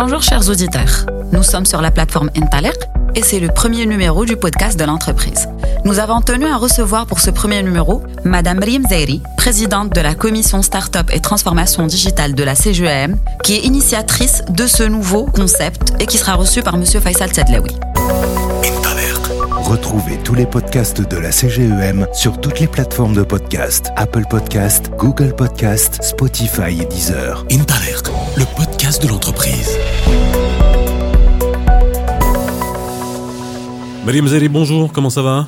Bonjour 0.00 0.22
chers 0.22 0.48
auditeurs, 0.48 1.06
nous 1.32 1.42
sommes 1.42 1.66
sur 1.66 1.82
la 1.82 1.90
plateforme 1.90 2.30
Intalek 2.36 2.76
et 3.16 3.22
c'est 3.22 3.40
le 3.40 3.48
premier 3.48 3.84
numéro 3.84 4.24
du 4.24 4.36
podcast 4.36 4.78
de 4.78 4.84
l'entreprise. 4.84 5.48
Nous 5.84 5.98
avons 5.98 6.20
tenu 6.20 6.46
à 6.46 6.56
recevoir 6.56 7.04
pour 7.04 7.18
ce 7.18 7.30
premier 7.30 7.64
numéro 7.64 8.04
Madame 8.22 8.60
Riem 8.60 8.84
Zairi, 8.88 9.20
présidente 9.36 9.92
de 9.92 10.00
la 10.00 10.14
commission 10.14 10.62
Startup 10.62 11.10
et 11.12 11.18
Transformation 11.18 11.88
Digitale 11.88 12.36
de 12.36 12.44
la 12.44 12.54
CGEM, 12.54 13.18
qui 13.42 13.56
est 13.56 13.64
initiatrice 13.64 14.44
de 14.48 14.68
ce 14.68 14.84
nouveau 14.84 15.24
concept 15.24 15.94
et 15.98 16.06
qui 16.06 16.16
sera 16.16 16.34
reçue 16.34 16.62
par 16.62 16.76
Monsieur 16.76 17.00
Faisal 17.00 17.30
Tsedlaoui. 17.30 17.74
Retrouvez 19.64 20.16
tous 20.22 20.34
les 20.34 20.46
podcasts 20.46 21.00
de 21.00 21.16
la 21.16 21.32
CGEM 21.32 22.06
sur 22.12 22.40
toutes 22.40 22.60
les 22.60 22.68
plateformes 22.68 23.14
de 23.14 23.24
podcast 23.24 23.90
Apple 23.96 24.26
Podcast, 24.30 24.92
Google 24.96 25.34
Podcast, 25.34 25.98
Spotify 26.04 26.80
et 26.80 26.86
Deezer. 26.86 27.44
Intalert, 27.50 28.04
le 28.36 28.44
podcast 28.56 28.77
de 28.88 29.06
l'entreprise. 29.06 29.76
Marie 34.06 34.22
Mzeri, 34.22 34.48
bonjour, 34.48 34.92
comment 34.92 35.10
ça 35.10 35.20
va? 35.20 35.46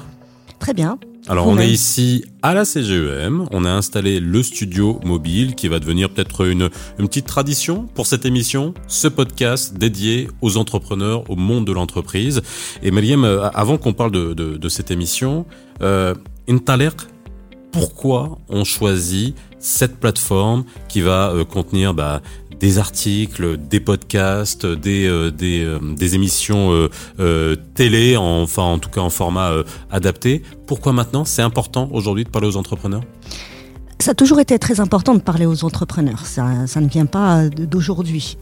Très 0.59 0.74
bien. 0.74 0.98
Alors 1.27 1.47
on 1.47 1.59
est 1.59 1.70
ici 1.70 2.23
à 2.42 2.52
la 2.52 2.66
CGEM, 2.66 3.47
on 3.50 3.64
a 3.64 3.70
installé 3.70 4.20
le 4.20 4.42
studio 4.42 5.00
mobile 5.05 5.55
qui 5.55 5.69
va 5.69 5.78
devenir 5.78 6.11
peut-être 6.11 6.47
une, 6.47 6.69
une 6.98 7.09
petite 7.09 7.27
tradition 7.27 7.87
pour 7.95 8.06
cette 8.06 8.27
émission, 8.27 8.74
ce 8.88 9.09
podcast 9.09 9.72
dédié 9.72 10.28
aux 10.42 10.59
entrepreneurs, 10.59 11.28
au 11.30 11.36
monde 11.36 11.66
de 11.66 11.72
l'entreprise. 11.72 12.42
Et 12.83 12.91
Mariam, 12.91 13.25
euh, 13.25 13.48
avant 13.55 13.78
qu'on 13.78 13.95
parle 13.95 14.11
de, 14.11 14.34
de, 14.34 14.59
de, 14.59 14.69
cette 14.69 14.91
émission, 14.91 15.47
euh, 15.80 16.14
Intaler, 16.47 16.91
pourquoi 17.72 18.38
on 18.50 18.64
choisit 18.64 19.34
cette 19.59 19.98
plateforme 19.98 20.64
qui 20.88 21.00
va 21.00 21.30
euh, 21.30 21.45
contenir 21.45 21.95
bah, 21.95 22.20
des 22.60 22.78
articles, 22.78 23.56
des 23.56 23.80
podcasts, 23.80 24.66
des 24.66 25.06
euh, 25.09 25.32
euh, 25.42 25.78
des, 25.96 26.14
émissions 26.14 26.89
euh, 27.19 27.56
télé, 27.75 28.16
enfin 28.16 28.62
en 28.62 28.78
tout 28.78 28.91
cas 28.91 29.00
en 29.00 29.11
format 29.11 29.50
adapté. 29.91 30.42
Pourquoi 30.66 30.92
maintenant 30.92 31.25
c'est 31.25 31.42
important 31.42 31.88
aujourd'hui 31.92 32.25
de 32.25 32.31
parler 32.31 32.48
aux 32.48 32.56
entrepreneurs? 32.56 33.03
Ça 34.00 34.12
a 34.12 34.14
toujours 34.14 34.41
été 34.41 34.58
très 34.58 34.81
important 34.81 35.14
de 35.14 35.20
parler 35.20 35.44
aux 35.44 35.62
entrepreneurs. 35.62 36.25
Ça, 36.25 36.47
ne 36.81 36.88
vient 36.88 37.05
pas 37.05 37.50
d'aujourd'hui. 37.50 38.38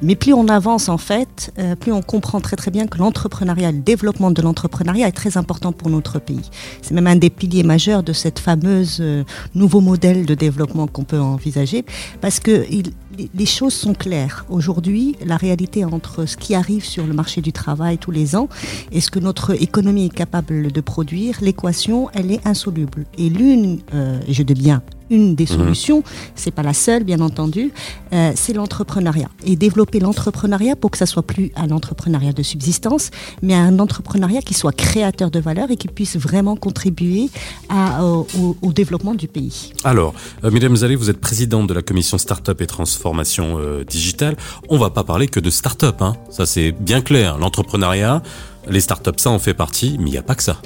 Mais 0.00 0.16
plus 0.16 0.32
on 0.32 0.48
avance, 0.48 0.88
en 0.88 0.96
fait, 0.96 1.52
plus 1.80 1.92
on 1.92 2.00
comprend 2.00 2.40
très 2.40 2.56
très 2.56 2.70
bien 2.70 2.86
que 2.86 2.96
l'entrepreneuriat, 2.96 3.72
le 3.72 3.80
développement 3.80 4.30
de 4.30 4.40
l'entrepreneuriat 4.40 5.08
est 5.08 5.12
très 5.12 5.36
important 5.36 5.72
pour 5.72 5.90
notre 5.90 6.18
pays. 6.18 6.48
C'est 6.80 6.94
même 6.94 7.06
un 7.06 7.16
des 7.16 7.28
piliers 7.28 7.62
majeurs 7.62 8.02
de 8.02 8.14
cette 8.14 8.38
fameuse 8.38 8.98
euh, 9.00 9.22
nouveau 9.54 9.82
modèle 9.82 10.24
de 10.24 10.34
développement 10.34 10.86
qu'on 10.86 11.04
peut 11.04 11.20
envisager, 11.20 11.84
parce 12.22 12.40
que 12.40 12.64
il, 12.70 12.94
les 13.34 13.46
choses 13.46 13.74
sont 13.74 13.94
claires. 13.94 14.44
Aujourd'hui, 14.48 15.16
la 15.24 15.36
réalité 15.36 15.84
entre 15.84 16.26
ce 16.26 16.36
qui 16.36 16.54
arrive 16.54 16.84
sur 16.84 17.06
le 17.06 17.12
marché 17.12 17.40
du 17.40 17.52
travail 17.52 17.98
tous 17.98 18.10
les 18.10 18.36
ans 18.36 18.48
et 18.90 19.00
ce 19.00 19.10
que 19.10 19.18
notre 19.18 19.60
économie 19.62 20.06
est 20.06 20.14
capable 20.14 20.72
de 20.72 20.80
produire, 20.80 21.38
l'équation, 21.40 22.08
elle 22.14 22.30
est 22.30 22.46
insoluble. 22.46 23.04
Et 23.18 23.28
l'une, 23.28 23.80
euh, 23.94 24.20
je 24.28 24.42
dis 24.42 24.54
bien 24.54 24.82
une 25.10 25.34
des 25.34 25.44
solutions, 25.44 25.98
mmh. 25.98 26.32
c'est 26.36 26.50
pas 26.52 26.62
la 26.62 26.72
seule 26.72 27.04
bien 27.04 27.20
entendu, 27.20 27.70
euh, 28.14 28.32
c'est 28.34 28.54
l'entrepreneuriat. 28.54 29.28
Et 29.44 29.56
développer 29.56 30.00
l'entrepreneuriat 30.00 30.74
pour 30.74 30.90
que 30.90 30.96
ça 30.96 31.04
soit 31.04 31.22
plus 31.22 31.52
un 31.54 31.70
entrepreneuriat 31.70 32.32
de 32.32 32.42
subsistance, 32.42 33.10
mais 33.42 33.52
un 33.52 33.78
entrepreneuriat 33.78 34.40
qui 34.40 34.54
soit 34.54 34.72
créateur 34.72 35.30
de 35.30 35.38
valeur 35.38 35.70
et 35.70 35.76
qui 35.76 35.88
puisse 35.88 36.16
vraiment 36.16 36.56
contribuer 36.56 37.28
à, 37.68 38.02
au, 38.06 38.26
au, 38.62 38.72
développement 38.72 39.14
du 39.14 39.28
pays. 39.28 39.74
Alors, 39.84 40.14
euh, 40.44 40.50
Mesdames 40.50 40.76
Zalé, 40.76 40.96
vous 40.96 41.10
êtes 41.10 41.20
présidente 41.20 41.66
de 41.66 41.74
la 41.74 41.82
commission 41.82 42.16
Startup 42.16 42.58
et 42.58 42.66
Transformation 42.66 43.01
euh, 43.06 43.84
Digitale. 43.84 44.36
On 44.68 44.78
va 44.78 44.90
pas 44.90 45.04
parler 45.04 45.28
que 45.28 45.40
de 45.40 45.50
start-up, 45.50 46.00
hein. 46.00 46.14
ça 46.30 46.46
c'est 46.46 46.72
bien 46.72 47.00
clair. 47.00 47.38
L'entrepreneuriat, 47.38 48.22
les 48.68 48.80
startups, 48.80 49.18
ça 49.18 49.30
en 49.30 49.38
fait 49.38 49.54
partie, 49.54 49.96
mais 49.98 50.10
il 50.10 50.12
n'y 50.12 50.18
a 50.18 50.22
pas 50.22 50.34
que 50.34 50.42
ça. 50.42 50.56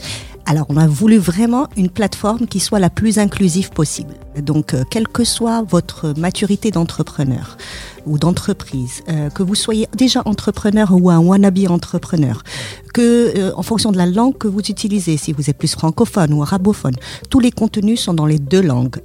Alors, 0.49 0.67
on 0.69 0.77
a 0.77 0.87
voulu 0.87 1.17
vraiment 1.17 1.67
une 1.77 1.89
plateforme 1.89 2.47
qui 2.47 2.61
soit 2.61 2.79
la 2.79 2.89
plus 2.89 3.19
inclusive 3.19 3.71
possible. 3.71 4.15
Donc, 4.41 4.75
euh, 4.75 4.85
quelle 4.89 5.09
que 5.09 5.25
soit 5.25 5.63
votre 5.63 6.15
maturité 6.17 6.71
d'entrepreneur 6.71 7.57
ou 8.07 8.17
d'entreprise, 8.17 9.03
euh, 9.09 9.29
que 9.29 9.43
vous 9.43 9.57
soyez 9.57 9.89
déjà 9.97 10.23
entrepreneur 10.25 10.93
ou 10.93 11.11
un 11.11 11.19
wannabe 11.19 11.69
entrepreneur, 11.69 12.45
que 12.95 13.53
en 13.57 13.63
fonction 13.63 13.91
de 13.91 13.97
la 13.97 14.07
langue 14.07 14.39
que 14.39 14.47
vous 14.47 14.61
utilisez, 14.61 15.17
si 15.17 15.33
vous 15.33 15.51
êtes 15.51 15.59
plus 15.59 15.73
francophone 15.73 16.33
ou 16.33 16.45
arabophone, 16.45 16.95
tous 17.29 17.41
les 17.41 17.51
contenus 17.51 18.01
sont 18.01 18.15
dans 18.15 18.27
les 18.27 18.39
deux 18.39 18.63
langues. 18.63 19.01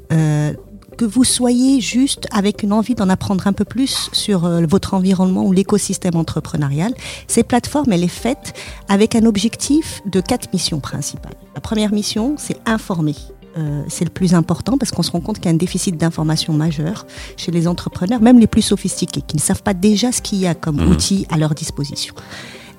Que 1.01 1.06
vous 1.07 1.23
soyez 1.23 1.81
juste 1.81 2.28
avec 2.29 2.62
une 2.62 2.72
envie 2.72 2.94
d'en 2.94 3.09
apprendre 3.09 3.47
un 3.47 3.53
peu 3.53 3.66
plus 3.66 4.12
sur 4.13 4.45
euh, 4.45 4.67
votre 4.69 4.94
environnement 4.94 5.44
ou 5.44 5.51
l'écosystème 5.51 6.16
entrepreneurial, 6.16 6.94
ces 7.25 7.41
plateformes, 7.41 7.91
elle 7.91 8.03
est 8.03 8.07
faite 8.07 8.53
avec 8.88 9.16
un 9.16 9.25
objectif 9.25 10.03
de 10.06 10.22
quatre 10.22 10.53
missions 10.53 10.79
principales. 10.79 11.34
La 11.56 11.59
première 11.59 11.91
mission, 11.91 12.35
c'est 12.38 12.59
informer. 12.67 13.16
Euh, 13.57 13.81
c'est 13.88 14.06
le 14.06 14.12
plus 14.12 14.35
important 14.35 14.78
parce 14.78 14.91
qu'on 14.91 15.01
se 15.01 15.09
rend 15.09 15.22
compte 15.22 15.38
qu'il 15.38 15.45
y 15.45 15.47
a 15.47 15.53
un 15.53 15.57
déficit 15.57 15.97
d'information 15.97 16.53
majeur 16.53 17.07
chez 17.35 17.51
les 17.51 17.68
entrepreneurs, 17.68 18.22
même 18.22 18.38
les 18.38 18.45
plus 18.45 18.62
sophistiqués, 18.62 19.23
qui 19.23 19.38
ne 19.38 19.41
savent 19.41 19.63
pas 19.63 19.73
déjà 19.73 20.12
ce 20.12 20.22
qu'il 20.22 20.38
y 20.38 20.45
a 20.45 20.53
comme 20.53 20.85
mmh. 20.85 20.91
outil 20.91 21.25
à 21.31 21.38
leur 21.38 21.56
disposition. 21.56 22.13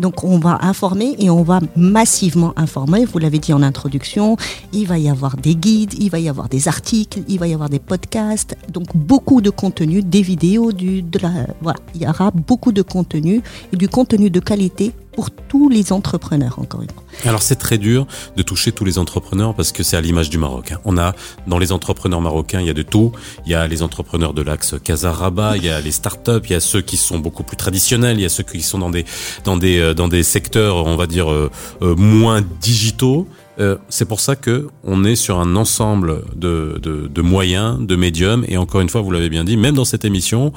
Donc 0.00 0.25
on 0.25 0.38
va 0.38 0.58
informer 0.62 1.14
et 1.19 1.30
on 1.30 1.42
va 1.42 1.60
massivement 1.76 2.53
informer. 2.56 3.04
Vous 3.04 3.19
l'avez 3.19 3.38
dit 3.38 3.53
en 3.53 3.62
introduction, 3.62 4.36
il 4.72 4.86
va 4.86 4.98
y 4.98 5.08
avoir 5.08 5.36
des 5.36 5.54
guides, 5.54 5.94
il 5.98 6.10
va 6.10 6.19
y 6.19 6.28
avoir 6.28 6.48
des 6.48 6.69
articles, 6.69 7.22
il 7.28 7.38
va 7.38 7.47
y 7.47 7.54
avoir 7.54 7.69
des 7.69 7.78
podcasts, 7.78 8.56
donc 8.72 8.97
beaucoup 8.97 9.41
de 9.41 9.50
contenu, 9.50 10.03
des 10.03 10.22
vidéos, 10.22 10.72
du, 10.72 11.03
de 11.03 11.19
la, 11.19 11.30
voilà, 11.60 11.78
il 11.94 12.03
y 12.03 12.06
aura 12.06 12.30
beaucoup 12.30 12.72
de 12.72 12.82
contenu 12.82 13.42
et 13.72 13.76
du 13.76 13.88
contenu 13.88 14.30
de 14.30 14.41
qualité 14.41 14.92
pour 15.12 15.31
tous 15.31 15.69
les 15.69 15.93
entrepreneurs, 15.93 16.59
encore 16.59 16.83
une 16.83 16.91
fois. 16.91 17.03
Alors 17.25 17.43
c'est 17.43 17.56
très 17.56 17.78
dur 17.78 18.06
de 18.37 18.43
toucher 18.43 18.73
tous 18.73 18.84
les 18.84 18.99
entrepreneurs 18.99 19.55
parce 19.55 19.71
que 19.71 19.83
c'est 19.83 19.97
à 19.97 20.00
l'image 20.00 20.31
du 20.31 20.39
Maroc. 20.39 20.73
Hein. 20.73 20.78
On 20.84 20.97
a 20.97 21.15
dans 21.47 21.59
les 21.59 21.73
entrepreneurs 21.73 22.21
marocains, 22.21 22.61
il 22.61 22.67
y 22.67 22.71
a 22.71 22.75
de 22.75 22.83
tout. 22.83 23.12
Il 23.45 23.53
y 23.53 23.55
a 23.55 23.67
les 23.67 23.83
entrepreneurs 23.83 24.33
de 24.33 24.43
l'axe 24.43 24.75
Casaraba, 24.83 25.56
il 25.56 25.65
y 25.65 25.69
a 25.69 25.81
les 25.81 25.93
startups, 25.93 26.41
il 26.45 26.53
y 26.53 26.55
a 26.55 26.61
ceux 26.61 26.81
qui 26.81 26.97
sont 26.97 27.19
beaucoup 27.19 27.43
plus 27.43 27.56
traditionnels, 27.56 28.19
il 28.19 28.22
y 28.22 28.27
a 28.27 28.31
ceux 28.31 28.43
qui 28.43 28.62
sont 28.62 28.78
dans 28.78 28.91
des 28.91 29.05
dans 29.45 29.56
des 29.56 29.78
euh, 29.78 29.95
dans 29.95 30.09
des 30.09 30.22
secteurs, 30.22 30.87
on 30.87 30.97
va 30.97 31.06
dire 31.06 31.31
euh, 31.31 31.51
euh, 31.83 31.95
moins 31.97 32.43
digitaux. 32.61 33.28
Euh, 33.59 33.77
c'est 33.91 34.06
pour 34.06 34.21
ça 34.21 34.34
que 34.34 34.69
on 34.83 35.05
est 35.05 35.17
sur 35.17 35.39
un 35.39 35.56
ensemble 35.56 36.25
de, 36.34 36.81
de, 36.83 37.06
de 37.06 37.22
moyens, 37.22 37.78
de 37.81 37.97
médiums, 37.97 38.45
et 38.49 38.56
encore 38.56 38.81
une 38.81 38.89
fois, 38.89 39.03
vous 39.03 39.11
l'avez 39.11 39.28
bien 39.28 39.45
dit, 39.45 39.59
même 39.59 39.75
dans 39.75 39.84
cette 39.84 40.06
émission, 40.06 40.53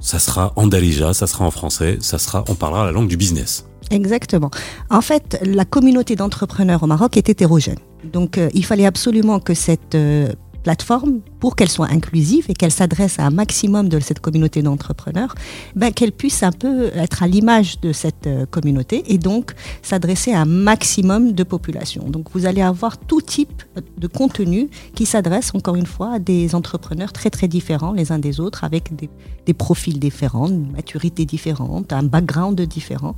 ça 0.00 0.18
sera 0.18 0.52
en 0.56 0.66
dalija, 0.66 1.14
ça 1.14 1.26
sera 1.26 1.46
en 1.46 1.50
français, 1.50 1.96
ça 2.00 2.18
sera, 2.18 2.44
on 2.48 2.54
parlera 2.54 2.84
la 2.84 2.92
langue 2.92 3.08
du 3.08 3.16
business. 3.16 3.66
Exactement. 3.90 4.50
En 4.90 5.00
fait, 5.00 5.38
la 5.44 5.64
communauté 5.64 6.16
d'entrepreneurs 6.16 6.82
au 6.82 6.86
Maroc 6.86 7.16
est 7.16 7.28
hétérogène. 7.28 7.78
Donc, 8.12 8.38
euh, 8.38 8.48
il 8.54 8.64
fallait 8.64 8.86
absolument 8.86 9.40
que 9.40 9.54
cette 9.54 9.94
euh, 9.94 10.28
plateforme, 10.62 11.20
pour 11.44 11.56
qu'elle 11.56 11.68
soit 11.68 11.90
inclusive 11.90 12.46
et 12.48 12.54
qu'elle 12.54 12.70
s'adresse 12.70 13.18
à 13.18 13.26
un 13.26 13.30
maximum 13.30 13.90
de 13.90 14.00
cette 14.00 14.18
communauté 14.18 14.62
d'entrepreneurs, 14.62 15.34
ben, 15.76 15.92
qu'elle 15.92 16.12
puisse 16.12 16.42
un 16.42 16.52
peu 16.52 16.86
être 16.94 17.22
à 17.22 17.26
l'image 17.26 17.78
de 17.80 17.92
cette 17.92 18.26
euh, 18.26 18.46
communauté 18.46 19.02
et 19.12 19.18
donc 19.18 19.52
s'adresser 19.82 20.32
à 20.32 20.40
un 20.40 20.46
maximum 20.46 21.32
de 21.32 21.44
population. 21.44 22.08
Donc 22.08 22.28
vous 22.32 22.46
allez 22.46 22.62
avoir 22.62 22.96
tout 22.96 23.20
type 23.20 23.62
de 23.98 24.06
contenu 24.06 24.70
qui 24.94 25.04
s'adresse 25.04 25.54
encore 25.54 25.74
une 25.74 25.84
fois 25.84 26.14
à 26.14 26.18
des 26.18 26.54
entrepreneurs 26.54 27.12
très 27.12 27.28
très 27.28 27.46
différents 27.46 27.92
les 27.92 28.10
uns 28.10 28.18
des 28.18 28.40
autres 28.40 28.64
avec 28.64 28.96
des, 28.96 29.10
profils 29.52 30.00
différents, 30.00 30.48
une 30.48 30.72
maturité 30.72 31.26
différente, 31.26 31.92
un 31.92 32.04
background 32.04 32.58
différent, 32.62 33.14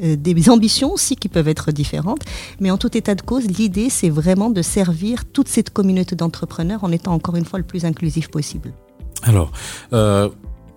euh, 0.00 0.14
des 0.14 0.48
ambitions 0.48 0.92
aussi 0.92 1.16
qui 1.16 1.28
peuvent 1.28 1.48
être 1.48 1.72
différentes. 1.72 2.22
Mais 2.60 2.70
en 2.70 2.78
tout 2.78 2.96
état 2.96 3.16
de 3.16 3.22
cause, 3.22 3.46
l'idée 3.46 3.90
c'est 3.90 4.10
vraiment 4.10 4.50
de 4.50 4.62
servir 4.62 5.24
toute 5.24 5.48
cette 5.48 5.70
communauté 5.70 6.14
d'entrepreneurs 6.14 6.84
en 6.84 6.92
étant 6.92 7.12
encore 7.12 7.34
une 7.34 7.44
fois 7.44 7.58
le 7.58 7.63
plus 7.64 7.84
inclusif 7.84 8.28
possible. 8.28 8.72
Alors, 9.22 9.52
euh, 9.92 10.28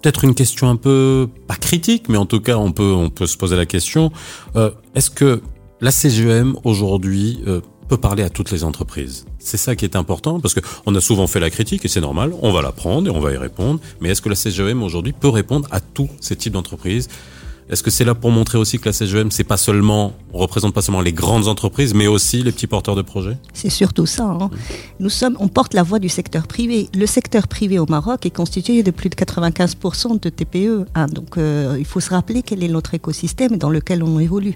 peut-être 0.01 0.23
une 0.23 0.35
question 0.35 0.69
un 0.69 0.75
peu 0.75 1.27
pas 1.47 1.55
critique, 1.55 2.09
mais 2.09 2.17
en 2.17 2.25
tout 2.25 2.39
cas 2.39 2.57
on 2.57 2.71
peut 2.71 2.93
on 2.93 3.09
peut 3.09 3.27
se 3.27 3.37
poser 3.37 3.55
la 3.55 3.65
question 3.65 4.11
euh, 4.55 4.71
est-ce 4.95 5.09
que 5.09 5.41
la 5.81 5.91
CGM 5.91 6.55
aujourd'hui 6.63 7.39
euh, 7.47 7.61
peut 7.87 7.97
parler 7.97 8.23
à 8.23 8.29
toutes 8.29 8.51
les 8.51 8.63
entreprises? 8.63 9.25
C'est 9.39 9.57
ça 9.57 9.75
qui 9.75 9.85
est 9.85 9.95
important 9.95 10.39
parce 10.39 10.53
que 10.53 10.59
on 10.85 10.95
a 10.95 11.01
souvent 11.01 11.27
fait 11.27 11.39
la 11.39 11.49
critique 11.49 11.85
et 11.85 11.87
c'est 11.87 12.01
normal, 12.01 12.33
on 12.41 12.51
va 12.51 12.61
la 12.61 12.71
prendre 12.71 13.07
et 13.07 13.11
on 13.11 13.19
va 13.19 13.31
y 13.31 13.37
répondre. 13.37 13.79
Mais 14.01 14.09
est-ce 14.09 14.21
que 14.21 14.29
la 14.29 14.35
CGM 14.35 14.81
aujourd'hui 14.83 15.13
peut 15.13 15.29
répondre 15.29 15.67
à 15.71 15.79
tous 15.79 16.09
ces 16.19 16.35
types 16.35 16.53
d'entreprises? 16.53 17.09
Est-ce 17.69 17.83
que 17.83 17.91
c'est 17.91 18.05
là 18.05 18.15
pour 18.15 18.31
montrer 18.31 18.57
aussi 18.57 18.79
que 18.79 18.85
la 18.85 18.93
CGM, 18.93 19.29
c'est 19.29 19.43
pas 19.43 19.57
seulement, 19.57 20.13
représente 20.31 20.73
pas 20.73 20.81
seulement 20.81 21.01
les 21.01 21.11
grandes 21.11 21.49
entreprises, 21.49 21.93
mais 21.93 22.07
aussi 22.07 22.41
les 22.41 22.53
petits 22.53 22.67
porteurs 22.67 22.95
de 22.95 23.01
projets 23.01 23.37
C'est 23.53 23.69
surtout 23.69 24.05
ça. 24.05 24.23
Hein. 24.23 24.49
Nous 24.99 25.09
sommes, 25.09 25.35
on 25.39 25.49
porte 25.49 25.73
la 25.73 25.83
voix 25.83 25.99
du 25.99 26.07
secteur 26.07 26.47
privé. 26.47 26.89
Le 26.93 27.05
secteur 27.05 27.47
privé 27.49 27.77
au 27.77 27.85
Maroc 27.85 28.25
est 28.25 28.35
constitué 28.35 28.83
de 28.83 28.91
plus 28.91 29.09
de 29.09 29.15
95% 29.15 30.19
de 30.19 30.29
TPE. 30.29 30.85
Hein. 30.95 31.07
Donc, 31.07 31.37
euh, 31.37 31.75
il 31.77 31.85
faut 31.85 31.99
se 31.99 32.09
rappeler 32.09 32.41
quel 32.41 32.63
est 32.63 32.69
notre 32.69 32.93
écosystème 32.93 33.57
dans 33.57 33.69
lequel 33.69 34.01
on 34.01 34.17
évolue. 34.19 34.55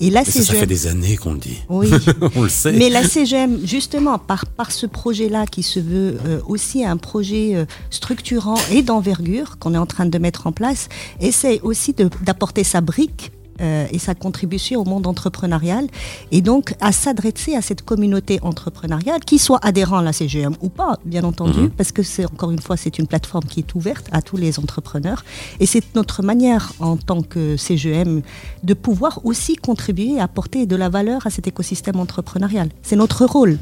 Et 0.00 0.08
la 0.08 0.20
Mais 0.20 0.30
ça, 0.30 0.42
ça 0.42 0.54
fait 0.54 0.66
des 0.66 0.86
années 0.86 1.16
qu'on 1.16 1.34
le 1.34 1.38
dit. 1.38 1.58
Oui. 1.68 1.90
On 2.36 2.42
le 2.42 2.48
sait. 2.48 2.72
Mais 2.72 2.88
la 2.88 3.04
CGM, 3.04 3.58
justement, 3.64 4.18
par, 4.18 4.46
par 4.46 4.72
ce 4.72 4.86
projet-là 4.86 5.44
qui 5.46 5.62
se 5.62 5.78
veut 5.78 6.18
euh, 6.26 6.40
aussi 6.46 6.84
un 6.84 6.96
projet 6.96 7.54
euh, 7.54 7.66
structurant 7.90 8.56
et 8.72 8.82
d'envergure 8.82 9.58
qu'on 9.58 9.74
est 9.74 9.78
en 9.78 9.86
train 9.86 10.06
de 10.06 10.18
mettre 10.18 10.46
en 10.46 10.52
place, 10.52 10.88
essaie 11.20 11.60
aussi 11.62 11.94
d'apporter 12.22 12.64
sa 12.64 12.80
brique 12.80 13.30
euh, 13.60 13.86
et 13.90 13.98
sa 13.98 14.14
contribution 14.14 14.80
au 14.80 14.84
monde 14.84 15.06
entrepreneurial. 15.06 15.86
Et 16.30 16.40
donc 16.40 16.74
à 16.80 16.92
s'adresser 16.92 17.54
à 17.54 17.62
cette 17.62 17.82
communauté 17.82 18.38
entrepreneuriale 18.42 19.20
qui 19.20 19.38
soit 19.38 19.58
adhérent 19.62 19.98
à 19.98 20.02
la 20.02 20.12
CGM 20.12 20.54
ou 20.60 20.68
pas 20.68 20.98
bien 21.04 21.24
entendu 21.24 21.68
parce 21.70 21.92
que 21.92 22.02
c'est 22.02 22.24
encore 22.24 22.50
une 22.50 22.60
fois 22.60 22.76
c'est 22.76 22.98
une 22.98 23.06
plateforme 23.06 23.44
qui 23.44 23.60
est 23.60 23.74
ouverte 23.74 24.06
à 24.12 24.22
tous 24.22 24.36
les 24.36 24.58
entrepreneurs. 24.58 25.24
Et 25.58 25.66
c'est 25.66 25.94
notre 25.94 26.22
manière 26.22 26.72
en 26.80 26.96
tant 26.96 27.22
que 27.22 27.56
CGM 27.56 28.22
de 28.62 28.74
pouvoir 28.74 29.20
aussi 29.24 29.56
contribuer 29.56 30.14
et 30.14 30.20
apporter 30.20 30.66
de 30.66 30.76
la 30.76 30.88
valeur 30.88 31.26
à 31.26 31.30
cet 31.30 31.46
écosystème 31.46 31.98
entrepreneurial. 32.00 32.68
C'est 32.82 32.96
notre 32.96 33.24
rôle. 33.24 33.58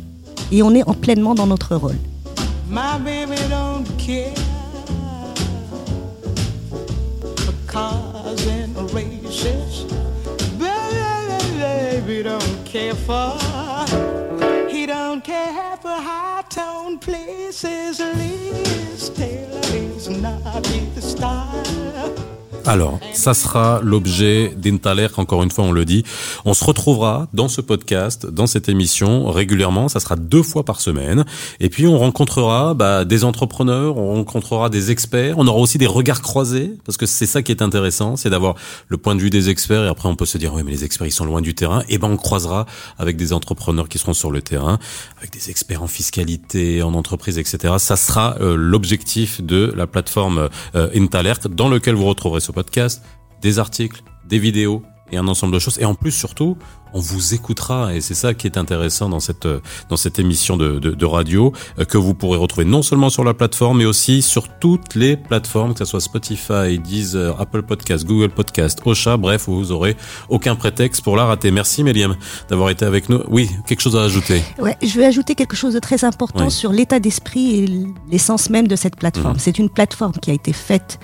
Et 0.53 0.63
on 0.63 0.75
est 0.75 0.87
en 0.89 0.95
pleinement 0.95 1.35
dans 1.35 1.47
notre 1.47 1.77
rôle. 1.77 1.97
My 2.71 2.99
baby 3.03 3.37
don't 3.49 3.85
care 3.99 4.48
for. 12.95 13.37
He 14.69 14.87
don't 14.87 15.23
care 15.23 15.77
for 15.77 15.89
high 15.89 16.45
tone 16.49 16.99
places. 16.99 18.01
Liz 18.01 19.11
Taylor 19.11 19.61
is 19.75 20.09
not 20.09 20.67
his 20.67 21.13
style. 21.13 21.98
Alors, 22.69 23.01
ça 23.15 23.33
sera 23.33 23.81
l'objet 23.83 24.53
d'Intaler, 24.55 25.09
encore 25.17 25.43
une 25.43 25.51
fois, 25.51 25.65
on 25.65 25.73
le 25.73 25.87
dit. 25.87 26.05
On 26.45 26.53
se 26.53 26.63
retrouvera 26.63 27.27
dans 27.33 27.49
ce 27.49 27.63
podcast, 27.63 28.27
dans 28.27 28.47
cette 28.47 28.69
émission, 28.69 29.31
régulièrement. 29.31 29.89
Ça 29.89 30.01
sera 30.01 30.17
deux 30.17 30.43
fois 30.43 30.67
par 30.67 30.83
semaine. 30.83 31.25
Et 31.61 31.71
puis, 31.71 31.87
on 31.87 31.99
rencontrera 31.99 32.75
bah, 32.75 33.07
des 33.07 33.25
entrepreneurs, 33.25 33.97
on 33.97 34.17
rencontrera 34.17 34.69
des 34.69 34.91
experts. 34.91 35.37
On 35.39 35.47
aura 35.47 35.61
aussi 35.61 35.79
des 35.79 35.87
regards 35.87 36.21
croisés, 36.21 36.75
parce 36.85 36.99
que 36.99 37.07
c'est 37.07 37.25
ça 37.25 37.41
qui 37.41 37.53
est 37.53 37.63
intéressant, 37.63 38.17
c'est 38.17 38.29
d'avoir 38.29 38.55
le 38.89 38.99
point 38.99 39.15
de 39.15 39.23
vue 39.23 39.31
des 39.31 39.49
experts. 39.49 39.85
Et 39.85 39.89
après, 39.89 40.11
on 40.11 40.15
peut 40.15 40.27
se 40.27 40.37
dire, 40.37 40.53
oui, 40.53 40.61
mais 40.63 40.73
les 40.73 40.85
experts, 40.85 41.07
ils 41.07 41.11
sont 41.11 41.25
loin 41.25 41.41
du 41.41 41.55
terrain. 41.55 41.83
Et 41.89 41.97
ben, 41.97 42.11
on 42.11 42.19
croisera 42.19 42.67
avec 42.99 43.17
des 43.17 43.33
entrepreneurs 43.33 43.89
qui 43.89 43.97
seront 43.97 44.13
sur 44.13 44.31
le 44.31 44.43
terrain, 44.43 44.79
avec 45.17 45.33
des 45.33 45.49
experts 45.49 45.83
en 45.83 45.89
fiscalité, 45.89 46.83
en 46.83 46.93
entreprise, 46.93 47.39
etc. 47.39 47.77
Ça 47.79 47.97
sera 47.97 48.37
euh, 48.43 48.57
l'objectif 48.57 49.41
de 49.41 49.73
la 49.75 49.87
plateforme 49.87 50.51
euh, 50.75 50.91
Intalert, 50.95 51.49
dans 51.49 51.71
lequel 51.71 51.95
vous 51.95 52.05
retrouverez 52.05 52.41
ce 52.41 52.53
podcast, 52.53 52.58
des 53.43 53.59
articles, 53.59 54.03
des 54.27 54.39
vidéos 54.39 54.83
et 55.11 55.17
un 55.17 55.27
ensemble 55.29 55.55
de 55.55 55.59
choses. 55.59 55.79
Et 55.81 55.87
en 55.87 55.95
plus, 55.95 56.11
surtout, 56.13 56.57
on 56.93 57.01
vous 57.01 57.33
écoutera. 57.35 57.95
Et 57.95 58.01
c'est 58.03 58.15
ça 58.15 58.35
qui 58.35 58.47
est 58.47 58.59
intéressant 58.59 59.09
dans 59.09 59.21
cette, 59.21 59.47
euh, 59.47 59.61
dans 59.89 59.97
cette 59.97 60.19
émission 60.19 60.57
de, 60.59 60.79
de, 60.79 60.91
de 60.91 61.07
radio, 61.07 61.53
euh, 61.79 61.85
que 61.87 61.97
vous 61.97 62.13
pourrez 62.15 62.39
retrouver 62.39 62.67
non 62.67 62.83
seulement 62.83 63.09
sur 63.09 63.25
la 63.25 63.33
plateforme, 63.33 63.79
mais 63.79 63.85
aussi 63.87 64.21
sur 64.21 64.49
toutes 64.59 64.95
les 64.95 65.17
plateformes, 65.17 65.73
que 65.73 65.79
ce 65.81 65.85
soit 65.87 66.01
Spotify, 66.01 66.79
Deezer, 66.79 67.41
Apple 67.41 67.63
Podcast, 67.63 68.05
Google 68.05 68.29
Podcast, 68.31 68.81
Ocha. 68.85 69.17
Bref, 69.17 69.45
vous 69.49 69.73
aurez 69.73 69.97
aucun 70.29 70.57
prétexte 70.57 71.03
pour 71.03 71.17
la 71.17 71.25
rater. 71.25 71.51
Merci, 71.51 71.85
Méliam, 71.85 72.15
d'avoir 72.51 72.69
été 72.69 72.85
avec 72.85 73.09
nous. 73.09 73.23
Oui, 73.29 73.49
quelque 73.67 73.81
chose 73.81 73.97
à 73.97 74.03
ajouter? 74.03 74.43
Ouais, 74.59 74.77
je 74.83 74.95
vais 74.99 75.07
ajouter 75.07 75.35
quelque 75.35 75.57
chose 75.57 75.73
de 75.75 75.81
très 75.81 76.05
important 76.05 76.47
Oui. 76.47 76.51
sur 76.51 76.73
l'état 76.73 77.01
d'esprit 77.01 77.61
et 77.61 77.87
l'essence 78.11 78.51
même 78.51 78.69
de 78.69 78.77
cette 78.77 78.97
plateforme. 78.97 79.35
Mhm. 79.35 79.41
C'est 79.41 79.59
une 79.59 79.71
plateforme 79.71 80.13
qui 80.21 80.31
a 80.31 80.35
été 80.35 80.53
faite 80.53 80.99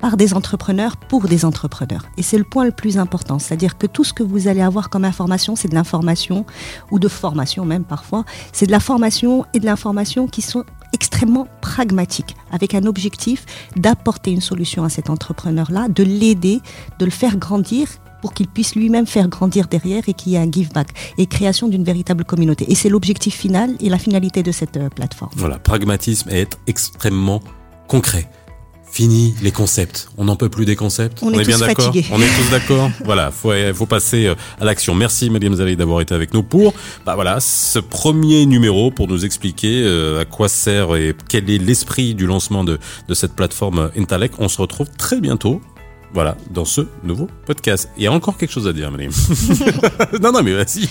par 0.00 0.16
des 0.16 0.34
entrepreneurs 0.34 0.96
pour 0.96 1.28
des 1.28 1.44
entrepreneurs. 1.44 2.06
Et 2.16 2.22
c'est 2.22 2.38
le 2.38 2.44
point 2.44 2.64
le 2.64 2.72
plus 2.72 2.98
important. 2.98 3.38
C'est-à-dire 3.38 3.78
que 3.78 3.86
tout 3.86 4.04
ce 4.04 4.12
que 4.12 4.22
vous 4.22 4.48
allez 4.48 4.62
avoir 4.62 4.90
comme 4.90 5.04
information, 5.04 5.56
c'est 5.56 5.68
de 5.68 5.74
l'information 5.74 6.44
ou 6.90 6.98
de 6.98 7.08
formation 7.08 7.64
même 7.64 7.84
parfois. 7.84 8.24
C'est 8.52 8.66
de 8.66 8.72
la 8.72 8.80
formation 8.80 9.44
et 9.54 9.60
de 9.60 9.66
l'information 9.66 10.26
qui 10.26 10.42
sont 10.42 10.64
extrêmement 10.92 11.46
pragmatiques, 11.60 12.36
avec 12.50 12.74
un 12.74 12.84
objectif 12.84 13.44
d'apporter 13.76 14.30
une 14.30 14.40
solution 14.40 14.84
à 14.84 14.88
cet 14.88 15.10
entrepreneur-là, 15.10 15.88
de 15.88 16.02
l'aider, 16.02 16.60
de 16.98 17.04
le 17.04 17.10
faire 17.10 17.36
grandir 17.36 17.88
pour 18.22 18.32
qu'il 18.32 18.48
puisse 18.48 18.74
lui-même 18.74 19.06
faire 19.06 19.28
grandir 19.28 19.66
derrière 19.68 20.08
et 20.08 20.14
qu'il 20.14 20.32
y 20.32 20.34
ait 20.36 20.38
un 20.38 20.50
give 20.50 20.72
back 20.72 20.88
et 21.18 21.26
création 21.26 21.68
d'une 21.68 21.84
véritable 21.84 22.24
communauté. 22.24 22.70
Et 22.70 22.74
c'est 22.74 22.88
l'objectif 22.88 23.34
final 23.34 23.76
et 23.80 23.88
la 23.88 23.98
finalité 23.98 24.42
de 24.42 24.52
cette 24.52 24.76
euh, 24.76 24.88
plateforme. 24.88 25.32
Voilà, 25.36 25.58
pragmatisme 25.58 26.30
et 26.30 26.40
être 26.40 26.58
extrêmement 26.66 27.42
concret. 27.88 28.28
Fini 28.96 29.34
les 29.42 29.50
concepts. 29.50 30.08
On 30.16 30.24
n'en 30.24 30.36
peut 30.36 30.48
plus 30.48 30.64
des 30.64 30.74
concepts. 30.74 31.18
On 31.20 31.30
est 31.30 31.44
bien 31.44 31.58
tous 31.58 31.66
d'accord. 31.66 31.92
On 32.12 32.18
est 32.18 32.34
tous 32.34 32.50
d'accord. 32.50 32.90
voilà, 33.04 33.30
faut 33.30 33.52
faut 33.74 33.84
passer 33.84 34.24
euh, 34.24 34.34
à 34.58 34.64
l'action. 34.64 34.94
Merci 34.94 35.28
Madiam 35.28 35.54
Zali 35.54 35.76
d'avoir 35.76 36.00
été 36.00 36.14
avec 36.14 36.32
nous 36.32 36.42
pour 36.42 36.72
bah 37.04 37.14
voilà 37.14 37.38
ce 37.40 37.78
premier 37.78 38.46
numéro 38.46 38.90
pour 38.90 39.06
nous 39.06 39.26
expliquer 39.26 39.82
euh, 39.84 40.22
à 40.22 40.24
quoi 40.24 40.48
sert 40.48 40.96
et 40.96 41.14
quel 41.28 41.50
est 41.50 41.58
l'esprit 41.58 42.14
du 42.14 42.24
lancement 42.24 42.64
de 42.64 42.78
de 43.06 43.12
cette 43.12 43.34
plateforme 43.34 43.90
Intalec. 43.98 44.32
On 44.38 44.48
se 44.48 44.62
retrouve 44.62 44.88
très 44.96 45.20
bientôt. 45.20 45.60
Voilà, 46.14 46.36
dans 46.50 46.64
ce 46.64 46.82
nouveau 47.02 47.28
podcast. 47.44 47.90
Il 47.98 48.04
y 48.04 48.06
a 48.06 48.12
encore 48.12 48.38
quelque 48.38 48.50
chose 48.52 48.66
à 48.66 48.72
dire, 48.72 48.90
Madiam. 48.90 49.12
non, 50.22 50.32
non, 50.32 50.42
mais 50.42 50.54
vas-y. 50.54 50.88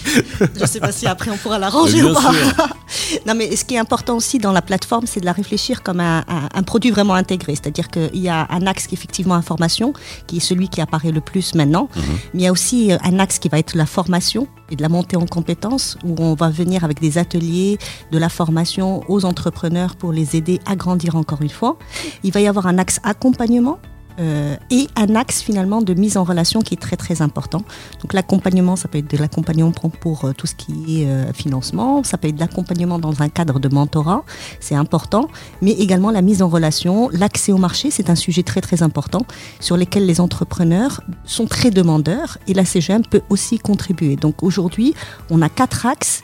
Je 0.56 0.62
ne 0.62 0.66
sais 0.68 0.80
pas 0.80 0.92
si 0.92 1.08
après 1.08 1.32
on 1.32 1.38
pourra 1.38 1.58
l'arranger 1.58 2.04
ou 2.04 2.14
pas. 2.14 2.32
sûr. 2.32 3.22
non, 3.26 3.34
mais 3.34 3.56
ce 3.56 3.66
qui 3.66 3.74
est 3.76 3.80
important 3.80 4.16
aussi 4.18 4.38
dans 4.38 4.52
la 4.52 4.62
plateforme, 4.62 5.08
c'est 5.08 5.22
de 5.22 5.26
la 5.26 5.32
réfléchir 5.32 5.82
comme 5.82 6.00
un, 6.00 6.20
un- 6.28 6.50
un 6.54 6.64
produit 6.64 6.92
vraiment 6.92 7.16
intégré. 7.16 7.56
C'est-à-dire 7.56 7.88
qu'il 7.90 8.18
y 8.22 8.30
a 8.30 8.46
un 8.52 8.68
axe 8.68 8.86
qui 8.88 8.94
est 8.94 8.98
effectivement 8.98 9.34
information, 9.36 9.94
qui 10.28 10.38
est 10.38 10.42
celui 10.42 10.70
qui 10.70 10.80
apparaît 10.82 11.12
le 11.12 11.22
plus 11.22 11.56
maintenant. 11.56 11.90
Mhm. 11.96 12.04
Mais 12.36 12.42
il 12.42 12.44
y 12.44 12.48
a 12.48 12.52
aussi 12.52 12.92
euh, 12.92 12.98
un 13.04 13.18
axe 13.20 13.40
qui 13.40 13.50
va 13.50 13.58
être 13.58 13.76
la 13.76 13.86
formation 13.88 14.48
et 14.70 14.76
de 14.76 14.82
la 14.84 14.90
montée 14.90 15.16
en 15.18 15.26
compétences, 15.26 15.98
où 16.04 16.16
on 16.20 16.36
va 16.36 16.50
venir 16.50 16.84
avec 16.84 17.00
des 17.00 17.18
ateliers, 17.18 17.78
de 18.12 18.18
la 18.20 18.30
formation 18.30 19.04
aux 19.10 19.26
entrepreneurs 19.26 19.96
pour 19.96 20.12
les 20.12 20.36
aider 20.36 20.60
à 20.68 20.76
grandir 20.76 21.16
encore 21.16 21.42
une 21.42 21.50
fois. 21.50 21.78
Il 22.24 22.32
va 22.32 22.42
y 22.42 22.48
avoir 22.48 22.68
un 22.68 22.78
axe 22.78 23.00
accompagnement. 23.04 23.80
Euh, 24.20 24.56
et 24.70 24.88
un 24.96 25.16
axe 25.16 25.42
finalement 25.42 25.82
de 25.82 25.94
mise 25.94 26.18
en 26.18 26.24
relation 26.24 26.62
qui 26.62 26.74
est 26.74 26.82
très 26.82 26.96
très 26.96 27.22
important. 27.22 27.64
Donc 28.02 28.14
l'accompagnement, 28.14 28.76
ça 28.76 28.88
peut 28.88 29.00
être 29.00 29.10
de 29.10 29.18
l'accompagnement 29.18 29.72
pour, 29.72 30.26
euh, 30.26 30.34
tout 30.34 30.48
ce 30.48 30.56
qui 30.56 31.02
est 31.02 31.08
euh, 31.08 31.34
financement, 31.34 32.04
ça 32.04 32.18
peut 32.18 32.28
être 32.28 32.36
de 32.36 32.40
l'accompagnement 32.40 33.00
dans 33.00 33.22
un 33.22 33.30
cadre 33.30 33.60
de 33.60 33.68
mentorat, 33.68 34.24
c'est 34.60 34.76
important, 34.76 35.28
mais 35.62 35.72
également 35.72 36.12
la 36.12 36.22
mise 36.22 36.42
en 36.42 36.48
relation, 36.48 37.10
l'accès 37.12 37.52
au 37.52 37.58
marché, 37.58 37.92
c'est 37.92 38.10
un 38.10 38.16
sujet 38.16 38.44
très 38.44 38.62
très 38.62 38.84
important 38.84 39.26
sur 39.60 39.78
lesquels 39.78 40.06
les 40.06 40.22
entrepreneurs 40.22 41.02
sont 41.26 41.46
très 41.46 41.72
demandeurs 41.72 42.38
et 42.48 42.54
la 42.54 42.66
CGM 42.66 43.04
peut 43.06 43.22
aussi 43.30 43.60
contribuer. 43.60 44.16
Donc 44.16 44.44
aujourd'hui, 44.44 44.94
on 45.30 45.42
a 45.42 45.50
quatre 45.50 45.86
axes. 45.86 46.24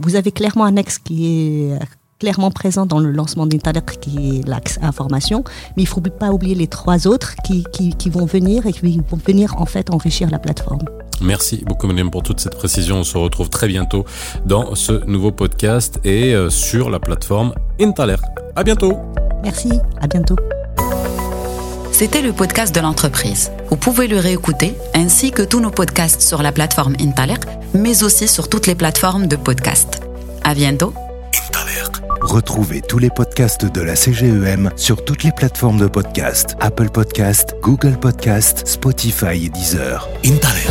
Vous 0.00 0.14
avez 0.14 0.30
clairement 0.30 0.64
un 0.64 0.76
axe 0.76 0.98
qui 0.98 1.26
est 1.26 1.78
clairement 2.18 2.50
présent 2.50 2.86
dans 2.86 2.98
le 2.98 3.10
lancement 3.10 3.46
d'Internet 3.46 3.98
qui 4.00 4.38
est 4.38 4.48
l'axe 4.48 4.78
information, 4.82 5.44
mais 5.76 5.82
il 5.82 5.86
ne 5.86 5.88
faut 5.88 6.00
pas 6.00 6.30
oublier 6.30 6.54
les 6.54 6.66
trois 6.66 7.06
autres 7.06 7.34
qui, 7.44 7.64
qui, 7.72 7.90
qui 7.94 8.10
vont 8.10 8.26
venir 8.26 8.66
et 8.66 8.72
qui 8.72 9.00
vont 9.10 9.18
venir 9.24 9.54
en 9.60 9.66
fait 9.66 9.90
enrichir 9.90 10.30
la 10.30 10.38
plateforme. 10.38 10.80
Merci 11.20 11.64
beaucoup, 11.66 11.86
Madame, 11.86 12.10
pour 12.10 12.22
toute 12.22 12.40
cette 12.40 12.56
précision. 12.56 12.98
On 12.98 13.04
se 13.04 13.18
retrouve 13.18 13.50
très 13.50 13.66
bientôt 13.66 14.04
dans 14.46 14.74
ce 14.74 15.04
nouveau 15.06 15.32
podcast 15.32 15.98
et 16.04 16.34
euh, 16.34 16.48
sur 16.50 16.90
la 16.90 17.00
plateforme 17.00 17.54
Intaler. 17.80 18.16
À 18.54 18.62
bientôt. 18.62 18.96
Merci, 19.42 19.72
à 20.00 20.06
bientôt. 20.06 20.36
C'était 21.92 22.22
le 22.22 22.32
podcast 22.32 22.72
de 22.72 22.80
l'entreprise. 22.80 23.50
Vous 23.70 23.76
pouvez 23.76 24.06
le 24.06 24.18
réécouter 24.18 24.74
ainsi 24.94 25.32
que 25.32 25.42
tous 25.42 25.58
nos 25.58 25.70
podcasts 25.70 26.20
sur 26.20 26.42
la 26.42 26.52
plateforme 26.52 26.94
Intalec, 27.00 27.40
mais 27.74 28.04
aussi 28.04 28.28
sur 28.28 28.48
toutes 28.48 28.68
les 28.68 28.76
plateformes 28.76 29.26
de 29.26 29.34
podcast. 29.34 30.00
À 30.44 30.54
bientôt. 30.54 30.92
Retrouvez 32.28 32.82
tous 32.82 32.98
les 32.98 33.08
podcasts 33.08 33.64
de 33.64 33.80
la 33.80 33.96
CGEM 33.96 34.70
sur 34.76 35.02
toutes 35.02 35.24
les 35.24 35.32
plateformes 35.32 35.78
de 35.78 35.86
podcast 35.86 36.56
Apple 36.60 36.90
Podcast, 36.90 37.56
Google 37.62 37.98
Podcast, 37.98 38.66
Spotify 38.66 39.46
et 39.46 39.48
Deezer. 39.48 40.06
Intaler. 40.26 40.66